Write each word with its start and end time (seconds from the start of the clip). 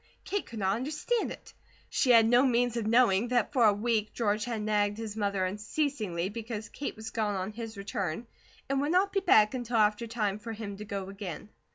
Kate 0.23 0.47
could 0.47 0.57
not 0.57 0.77
understand 0.77 1.31
it. 1.31 1.53
She 1.87 2.09
had 2.09 2.25
no 2.27 2.41
means 2.43 2.75
of 2.75 2.87
knowing 2.87 3.27
that 3.27 3.53
for 3.53 3.65
a 3.65 3.71
week 3.71 4.13
George 4.13 4.45
had 4.45 4.63
nagged 4.63 4.97
his 4.97 5.15
mother 5.15 5.45
unceasingly 5.45 6.27
because 6.27 6.69
Kate 6.69 6.95
was 6.95 7.11
gone 7.11 7.35
on 7.35 7.51
his 7.51 7.77
return, 7.77 8.25
and 8.67 8.81
would 8.81 8.91
not 8.91 9.11
be 9.13 9.19
back 9.19 9.53
until 9.53 9.77
after 9.77 10.07
time 10.07 10.39
for 10.39 10.53
him 10.53 10.75
to 10.77 10.85
go 10.85 11.07
again. 11.07 11.49